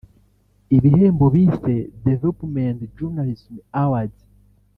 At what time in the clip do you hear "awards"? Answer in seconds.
3.81-4.19